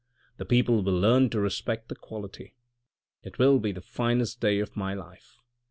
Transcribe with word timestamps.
The 0.37 0.45
people 0.45 0.81
will 0.81 0.99
learn 0.99 1.29
to 1.29 1.39
respect 1.39 1.87
the 1.87 1.95
quality. 1.95 2.55
It 3.21 3.37
will 3.37 3.59
be 3.59 3.71
the 3.71 3.81
finest 3.81 4.39
day 4.41 4.57
of 4.57 4.75
my 4.75 4.95
life.' 4.95 5.37